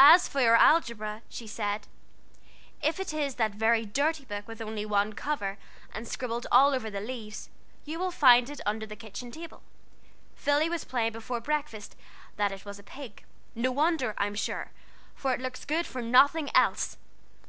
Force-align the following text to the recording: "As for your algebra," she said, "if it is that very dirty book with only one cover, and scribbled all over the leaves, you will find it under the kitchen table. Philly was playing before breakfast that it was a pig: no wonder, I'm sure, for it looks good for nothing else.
"As 0.00 0.26
for 0.26 0.40
your 0.40 0.56
algebra," 0.56 1.22
she 1.28 1.46
said, 1.46 1.86
"if 2.82 2.98
it 2.98 3.12
is 3.12 3.36
that 3.36 3.52
very 3.54 3.84
dirty 3.86 4.24
book 4.24 4.48
with 4.48 4.60
only 4.60 4.84
one 4.84 5.12
cover, 5.12 5.58
and 5.92 6.08
scribbled 6.08 6.48
all 6.50 6.74
over 6.74 6.90
the 6.90 7.00
leaves, 7.00 7.50
you 7.84 8.00
will 8.00 8.10
find 8.10 8.50
it 8.50 8.60
under 8.66 8.84
the 8.84 8.96
kitchen 8.96 9.30
table. 9.30 9.62
Philly 10.34 10.68
was 10.68 10.82
playing 10.82 11.12
before 11.12 11.40
breakfast 11.40 11.94
that 12.34 12.50
it 12.50 12.64
was 12.64 12.80
a 12.80 12.82
pig: 12.82 13.24
no 13.54 13.70
wonder, 13.70 14.14
I'm 14.18 14.34
sure, 14.34 14.72
for 15.14 15.32
it 15.34 15.40
looks 15.40 15.64
good 15.64 15.86
for 15.86 16.02
nothing 16.02 16.50
else. 16.56 16.96